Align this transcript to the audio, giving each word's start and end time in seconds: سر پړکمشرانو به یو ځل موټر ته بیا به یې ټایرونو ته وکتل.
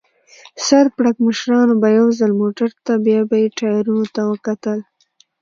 سر 0.67 0.85
پړکمشرانو 0.97 1.73
به 1.81 1.87
یو 1.99 2.07
ځل 2.19 2.31
موټر 2.41 2.69
ته 2.85 2.93
بیا 3.05 3.21
به 3.29 3.35
یې 3.41 3.47
ټایرونو 3.57 4.05
ته 4.15 4.21
وکتل. 4.31 4.79